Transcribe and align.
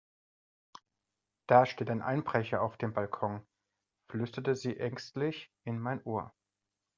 Da 1.45 1.67
steht 1.67 1.91
ein 1.91 2.01
Einbrecher 2.01 2.63
auf 2.63 2.75
dem 2.75 2.91
Balkon, 2.91 3.45
flüsterte 4.09 4.55
sie 4.55 4.79
ängstlich 4.79 5.51
in 5.63 5.77
mein 5.79 6.01
Ohr. 6.05 6.33